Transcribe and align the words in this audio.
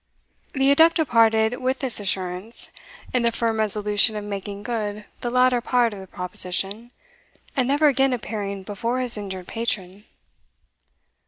The 0.53 0.71
adept 0.71 0.95
departed 0.95 1.61
with 1.61 1.77
this 1.77 1.99
assurance, 1.99 2.71
in 3.13 3.21
the 3.21 3.31
firm 3.31 3.59
resolution 3.59 4.15
of 4.15 4.23
making 4.23 4.63
good 4.63 5.05
the 5.19 5.29
latter 5.29 5.61
part 5.61 5.93
of 5.93 5.99
the 5.99 6.07
proposition, 6.07 6.89
and 7.55 7.67
never 7.67 7.85
again 7.87 8.11
appearing 8.11 8.63
before 8.63 8.99
his 8.99 9.15
injured 9.15 9.47
patron. 9.47 10.05